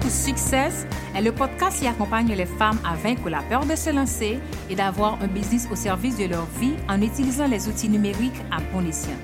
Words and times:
To 0.00 0.08
Success 0.08 0.86
est 1.14 1.22
le 1.22 1.30
podcast 1.30 1.78
qui 1.78 1.86
accompagne 1.86 2.34
les 2.34 2.46
femmes 2.46 2.78
à 2.84 2.96
vaincre 2.96 3.28
la 3.30 3.42
peur 3.42 3.64
de 3.64 3.76
se 3.76 3.90
lancer 3.90 4.40
et 4.68 4.74
d'avoir 4.74 5.22
un 5.22 5.28
business 5.28 5.68
au 5.70 5.76
service 5.76 6.18
de 6.18 6.24
leur 6.24 6.46
vie 6.58 6.74
en 6.88 7.00
utilisant 7.00 7.46
les 7.46 7.68
outils 7.68 7.88
numériques 7.88 8.40
à 8.50 8.60
bon 8.72 8.84
escient. 8.86 9.16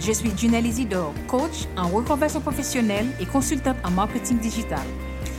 Je 0.00 0.10
suis 0.12 0.36
Junelle 0.36 0.66
Isidore, 0.66 1.14
coach 1.28 1.68
en 1.76 1.88
reconversion 1.88 2.40
professionnelle 2.40 3.06
et 3.20 3.26
consultante 3.26 3.76
en 3.84 3.90
marketing 3.92 4.38
digital. 4.38 4.84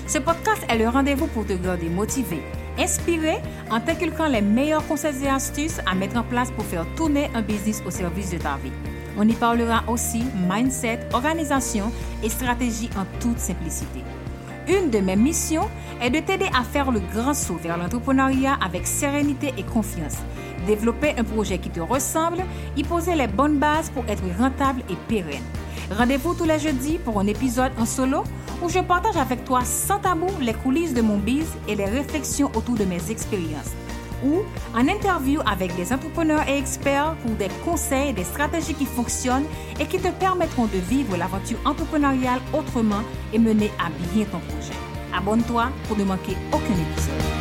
Ce 0.08 0.20
podcast 0.20 0.64
est 0.70 0.78
le 0.78 0.88
rendez-vous 0.88 1.28
pour 1.28 1.46
te 1.46 1.54
garder 1.54 1.90
motivé, 1.90 2.42
inspiré 2.80 3.38
en 3.70 3.82
t'inculquant 3.82 4.28
les 4.28 4.42
meilleurs 4.42 4.88
conseils 4.88 5.26
et 5.26 5.30
astuces 5.30 5.82
à 5.86 5.96
mettre 5.96 6.18
en 6.18 6.24
place 6.24 6.52
pour 6.52 6.64
faire 6.64 6.86
tourner 6.96 7.30
un 7.36 7.42
business 7.42 7.84
au 7.86 7.92
service 7.92 8.32
de 8.32 8.38
ta 8.38 8.56
vie. 8.64 8.72
On 9.18 9.28
y 9.28 9.34
parlera 9.34 9.84
aussi 9.90 10.24
mindset, 10.50 11.00
organisation 11.12 11.92
et 12.24 12.30
stratégie 12.30 12.90
en 12.98 13.06
toute 13.20 13.40
simplicité. 13.40 14.02
Une 14.68 14.90
de 14.90 15.00
mes 15.00 15.16
missions 15.16 15.70
est 16.02 16.10
de 16.10 16.20
t'aider 16.20 16.50
à 16.54 16.64
faire 16.64 16.92
le 16.92 17.00
grand 17.00 17.34
saut 17.34 17.56
vers 17.56 17.78
l'entrepreneuriat 17.78 18.58
avec 18.62 18.86
sérénité 18.86 19.54
et 19.58 19.64
confiance. 19.64 20.18
Développer 20.66 21.14
un 21.18 21.24
projet 21.24 21.58
qui 21.58 21.70
te 21.70 21.80
ressemble, 21.80 22.44
y 22.76 22.84
poser 22.84 23.16
les 23.16 23.28
bonnes 23.28 23.60
bases 23.60 23.90
pour 23.90 24.04
être 24.10 24.24
rentable 24.38 24.82
et 24.90 24.98
pérenne. 25.08 25.44
Rendez-vous 25.90 26.34
tous 26.34 26.44
les 26.44 26.60
jeudis 26.60 26.98
pour 26.98 27.18
un 27.20 27.28
épisode 27.28 27.72
en 27.80 27.86
solo 27.86 28.24
où 28.62 28.68
je 28.68 28.80
partage 28.80 29.16
avec 29.16 29.46
toi 29.46 29.64
sans 29.64 30.00
tabou 30.00 30.28
les 30.42 30.54
coulisses 30.54 30.94
de 30.94 31.02
mon 31.02 31.18
biz 31.18 31.48
et 31.70 31.76
les 31.76 31.86
réflexions 31.86 32.52
autour 32.54 32.76
de 32.76 32.84
mes 32.84 33.10
expériences 33.10 33.72
ou 34.24 34.44
en 34.76 34.88
interview 34.88 35.42
avec 35.46 35.76
des 35.76 35.94
entrepreneurs 35.94 36.48
et 36.48 36.58
experts 36.58 37.16
pour 37.22 37.32
des 37.32 37.50
conseils 37.64 38.10
et 38.10 38.14
des 38.14 38.24
stratégies 38.24 38.74
qui 38.74 38.86
fonctionnent 38.86 39.46
et 39.80 39.86
qui 39.86 40.00
te 40.00 40.10
permettront 40.10 40.66
de 40.66 40.78
vivre 40.78 41.18
l'aventure 41.18 41.60
entrepreneuriale 41.66 42.40
autrement 42.54 43.04
et 43.34 43.40
mener 43.40 43.72
à 43.80 43.90
bien 44.14 44.26
ton 44.26 44.40
projet. 44.40 44.78
Abonne-toi 45.16 45.70
pour 45.88 45.98
ne 45.98 46.04
manquer 46.04 46.36
aucun 46.52 46.74
épisode. 46.74 47.37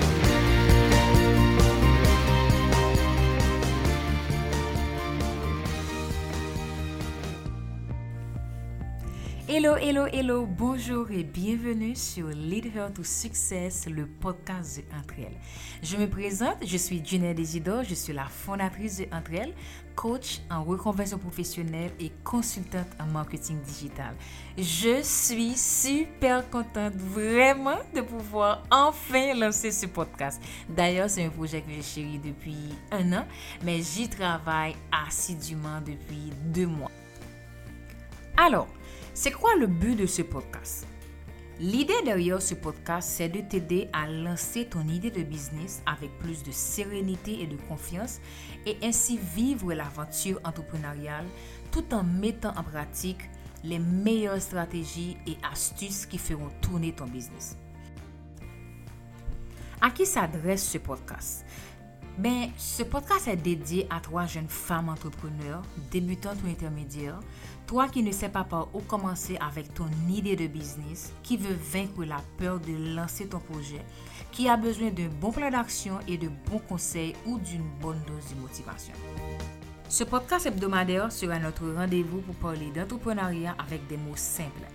Hello, 9.59 9.75
hello, 9.75 10.05
hello, 10.13 10.45
bonjour 10.45 11.11
et 11.11 11.25
bienvenue 11.25 11.97
sur 11.97 12.29
Lead 12.29 12.67
Her 12.77 12.93
to 12.93 13.03
Success, 13.03 13.87
le 13.87 14.05
podcast 14.05 14.77
de 14.77 14.83
Entre 14.95 15.15
elles. 15.19 15.39
Je 15.83 15.97
me 15.97 16.07
présente, 16.07 16.59
je 16.63 16.77
suis 16.77 17.03
Junelle 17.03 17.35
Desidor, 17.35 17.83
je 17.83 17.95
suis 17.95 18.13
la 18.13 18.27
fondatrice 18.27 18.99
de 18.99 19.05
Entre 19.05 19.33
elles, 19.33 19.55
coach 19.95 20.43
en 20.51 20.63
reconversion 20.63 21.17
professionnelle 21.17 21.91
et 21.99 22.13
consultante 22.23 22.89
en 23.01 23.07
marketing 23.07 23.59
digital. 23.63 24.15
Je 24.59 25.01
suis 25.03 25.57
super 25.57 26.51
contente 26.51 26.93
vraiment 26.95 27.79
de 27.95 28.03
pouvoir 28.03 28.63
enfin 28.71 29.33
lancer 29.33 29.71
ce 29.71 29.87
podcast. 29.87 30.39
D'ailleurs, 30.69 31.09
c'est 31.09 31.25
un 31.25 31.31
projet 31.31 31.63
que 31.63 31.71
j'ai 31.71 31.81
chéri 31.81 32.19
depuis 32.19 32.59
un 32.93 33.11
an, 33.15 33.25
mais 33.65 33.81
j'y 33.81 34.07
travaille 34.07 34.77
assidûment 34.93 35.81
depuis 35.81 36.31
deux 36.45 36.67
mois. 36.67 36.91
Alors, 38.39 38.69
c'est 39.15 39.31
quoi 39.31 39.55
le 39.57 39.67
but 39.67 39.97
de 39.97 40.05
ce 40.05 40.21
podcast? 40.21 40.87
L'idée 41.59 42.03
derrière 42.05 42.43
ce 42.43 42.55
podcast, 42.55 43.09
c'est 43.11 43.31
de 43.31 43.41
t'aider 43.41 43.89
à 43.95 44.07
lancer 44.07 44.67
ton 44.67 44.87
idée 44.89 45.11
de 45.11 45.23
business 45.23 45.83
avec 45.87 46.11
plus 46.19 46.43
de 46.43 46.51
sérénité 46.51 47.41
et 47.41 47.47
de 47.47 47.57
confiance 47.57 48.21
et 48.67 48.77
ainsi 48.83 49.19
vivre 49.35 49.73
l'aventure 49.73 50.39
entrepreneuriale 50.45 51.25
tout 51.73 51.95
en 51.95 52.03
mettant 52.03 52.53
en 52.59 52.63
pratique 52.63 53.23
les 53.65 53.79
meilleures 53.79 54.43
stratégies 54.43 55.17
et 55.27 55.39
astuces 55.51 56.05
qui 56.05 56.19
feront 56.19 56.51
tourner 56.61 56.93
ton 56.93 57.07
business. 57.07 57.57
À 59.81 59.91
qui 59.91 60.05
s'adresse 60.05 60.69
ce 60.69 60.77
podcast? 60.77 61.47
Ben, 62.19 62.49
ce 62.57 62.83
podcast 62.83 63.29
est 63.29 63.37
dédié 63.37 63.87
à 63.91 64.01
trois 64.01 64.25
jeunes 64.25 64.49
femmes 64.49 64.89
entrepreneurs, 64.89 65.61
débutantes 65.91 66.39
ou 66.43 66.49
intermédiaires, 66.49 67.21
toi 67.67 67.89
qui 67.89 68.03
ne 68.03 68.11
sais 68.11 68.31
pas 68.31 68.43
par 68.43 68.75
où 68.75 68.81
commencer 68.81 69.37
avec 69.39 69.75
ton 69.75 69.85
idée 70.09 70.35
de 70.35 70.47
business, 70.47 71.13
qui 71.23 71.37
veut 71.37 71.59
vaincre 71.73 72.07
la 72.07 72.23
peur 72.39 72.59
de 72.59 72.95
lancer 72.95 73.27
ton 73.27 73.39
projet, 73.39 73.85
qui 74.33 74.49
a 74.49 74.57
besoin 74.57 74.89
d'un 74.89 75.11
bon 75.21 75.31
plan 75.31 75.51
d'action 75.51 75.99
et 76.09 76.17
de 76.17 76.29
bons 76.51 76.61
conseils 76.61 77.15
ou 77.27 77.39
d'une 77.39 77.69
bonne 77.83 78.01
dose 78.07 78.35
de 78.35 78.41
motivation. 78.41 78.95
Ce 79.91 80.03
podcast 80.03 80.47
hebdomadaire 80.47 81.13
sera 81.13 81.39
notre 81.39 81.69
rendez-vous 81.71 82.23
pour 82.23 82.35
parler 82.37 82.71
d'entrepreneuriat 82.75 83.57
avec 83.59 83.87
des 83.89 83.99
mots 83.99 84.17
simples. 84.17 84.67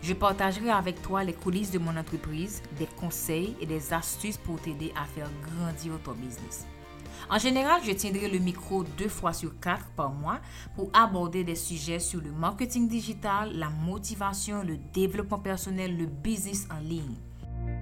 Je 0.00 0.14
partagerai 0.14 0.70
avec 0.70 1.02
toi 1.02 1.22
les 1.24 1.34
coulisses 1.34 1.70
de 1.70 1.78
mon 1.78 1.94
entreprise, 1.94 2.62
des 2.78 2.86
conseils 2.86 3.54
et 3.60 3.66
des 3.66 3.92
astuces 3.92 4.38
pour 4.38 4.58
t'aider 4.62 4.94
à 4.96 5.04
faire 5.04 5.28
grandir 5.42 5.92
ton 6.02 6.12
business. 6.12 6.66
En 7.28 7.38
général, 7.38 7.80
je 7.84 7.92
tiendrai 7.92 8.28
le 8.28 8.38
micro 8.38 8.84
deux 8.84 9.08
fois 9.08 9.32
sur 9.32 9.58
quatre 9.60 9.86
par 9.96 10.10
mois 10.10 10.40
pour 10.74 10.90
aborder 10.92 11.44
des 11.44 11.54
sujets 11.54 11.98
sur 11.98 12.20
le 12.20 12.30
marketing 12.30 12.88
digital, 12.88 13.50
la 13.54 13.68
motivation, 13.68 14.62
le 14.62 14.76
développement 14.92 15.38
personnel, 15.38 15.96
le 15.96 16.06
business 16.06 16.68
en 16.70 16.78
ligne. 16.78 17.16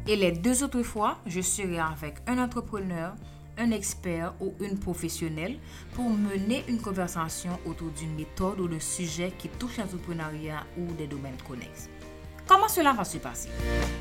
Et 0.06 0.16
les 0.16 0.32
deux 0.32 0.62
autres 0.62 0.82
fois, 0.82 1.18
je 1.26 1.40
serai 1.40 1.78
avec 1.78 2.16
un 2.26 2.38
entrepreneur, 2.38 3.14
un 3.56 3.70
expert 3.70 4.34
ou 4.40 4.52
une 4.60 4.78
professionnelle 4.78 5.58
pour 5.92 6.10
mener 6.10 6.64
une 6.68 6.80
conversation 6.80 7.58
autour 7.66 7.90
d'une 7.90 8.14
méthode 8.14 8.60
ou 8.60 8.68
d'un 8.68 8.80
sujet 8.80 9.32
qui 9.38 9.48
touche 9.48 9.78
l'entrepreneuriat 9.78 10.64
ou 10.78 10.92
des 10.94 11.06
domaines 11.06 11.40
connexes. 11.46 11.88
Comment 12.46 12.68
cela 12.68 12.92
va 12.92 13.04
se 13.04 13.18
passer? 13.18 13.48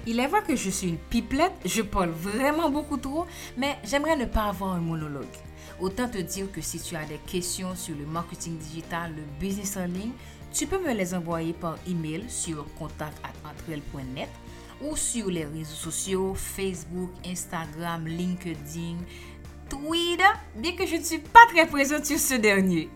Il 0.06 0.20
est 0.20 0.28
vrai 0.28 0.42
que 0.46 0.56
je 0.56 0.70
suis 0.70 0.90
une 0.90 0.98
pipelette, 0.98 1.54
je 1.66 1.82
parle 1.82 2.10
vraiment 2.10 2.70
beaucoup 2.70 2.98
trop, 2.98 3.26
mais 3.58 3.78
j'aimerais 3.86 4.18
ne 4.18 4.26
pas 4.26 4.44
avoir 4.44 4.74
un 4.74 4.82
monologue. 4.82 5.26
Autant 5.80 6.08
te 6.10 6.18
dire 6.18 6.52
que 6.52 6.62
si 6.62 6.80
tu 6.80 6.96
as 6.96 7.06
des 7.06 7.20
questions 7.26 7.74
sur 7.76 7.96
le 7.96 8.06
marketing 8.06 8.58
digital, 8.58 9.14
le 9.16 9.24
business 9.40 9.78
en 9.78 9.86
ligne, 9.86 10.12
tu 10.54 10.68
peux 10.68 10.78
me 10.78 10.94
les 10.94 11.14
envoyer 11.14 11.54
par 11.54 11.78
email 11.88 12.26
sur 12.28 12.66
contact@entrel.net 12.76 14.30
ou 14.82 14.96
sur 14.98 15.30
les 15.30 15.46
réseaux 15.46 15.76
sociaux 15.76 16.36
Facebook, 16.36 17.12
Instagram, 17.26 18.06
LinkedIn, 18.06 18.98
Twitter, 19.70 20.24
bien 20.56 20.76
que 20.76 20.86
je 20.86 20.98
ne 20.98 21.02
suis 21.02 21.20
pas 21.20 21.46
très 21.48 21.66
présente 21.66 22.06
sur 22.06 22.20
ce 22.20 22.36
dernier. 22.36 22.90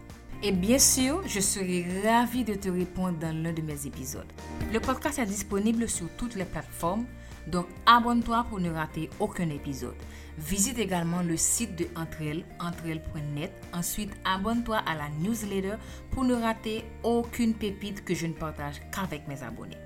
Et 0.43 0.51
bien 0.51 0.77
sûr, 0.77 1.23
je 1.27 1.39
serai 1.39 1.83
ravie 2.05 2.43
de 2.43 2.53
te 2.53 2.69
répondre 2.69 3.17
dans 3.17 3.35
l'un 3.35 3.53
de 3.53 3.61
mes 3.63 3.87
épisodes. 3.87 4.31
Le 4.71 4.79
podcast 4.79 5.17
est 5.17 5.25
disponible 5.25 5.89
sur 5.89 6.07
toutes 6.15 6.35
les 6.35 6.45
plateformes, 6.45 7.05
donc 7.47 7.65
abonne-toi 7.87 8.45
pour 8.47 8.59
ne 8.59 8.69
rater 8.69 9.09
aucun 9.19 9.49
épisode. 9.49 9.95
Visite 10.37 10.77
également 10.77 11.23
le 11.23 11.37
site 11.37 11.75
de 11.75 11.87
Entrel, 11.95 12.45
entrel.net. 12.59 13.51
Ensuite, 13.73 14.11
abonne-toi 14.25 14.77
à 14.85 14.93
la 14.93 15.09
newsletter 15.21 15.77
pour 16.11 16.23
ne 16.23 16.35
rater 16.35 16.83
aucune 17.01 17.55
pépite 17.55 18.05
que 18.05 18.13
je 18.13 18.27
ne 18.27 18.33
partage 18.33 18.75
qu'avec 18.91 19.27
mes 19.27 19.41
abonnés. 19.41 19.77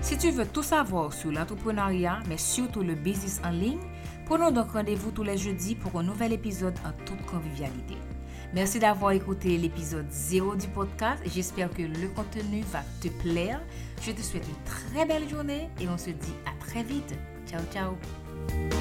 Si 0.00 0.16
tu 0.16 0.30
veux 0.30 0.46
tout 0.46 0.62
savoir 0.62 1.12
sur 1.12 1.32
l'entrepreneuriat, 1.32 2.20
mais 2.28 2.38
surtout 2.38 2.82
le 2.82 2.94
business 2.94 3.42
en 3.44 3.50
ligne, 3.50 3.80
prenons 4.26 4.50
donc 4.50 4.72
rendez-vous 4.72 5.12
tous 5.12 5.22
les 5.22 5.38
jeudis 5.38 5.74
pour 5.74 5.98
un 5.98 6.02
nouvel 6.02 6.32
épisode 6.32 6.74
en 6.84 6.92
toute 7.04 7.24
convivialité. 7.24 7.96
Merci 8.52 8.78
d'avoir 8.78 9.12
écouté 9.12 9.56
l'épisode 9.56 10.06
0 10.10 10.56
du 10.56 10.68
podcast. 10.68 11.22
J'espère 11.26 11.70
que 11.70 11.82
le 11.82 12.08
contenu 12.08 12.62
va 12.72 12.82
te 13.00 13.08
plaire. 13.08 13.60
Je 14.02 14.12
te 14.12 14.20
souhaite 14.20 14.46
une 14.46 14.64
très 14.64 15.06
belle 15.06 15.28
journée 15.28 15.70
et 15.80 15.88
on 15.88 15.98
se 15.98 16.10
dit 16.10 16.34
à 16.44 16.64
très 16.64 16.82
vite. 16.82 17.14
Ciao, 17.46 17.62
ciao. 17.72 18.75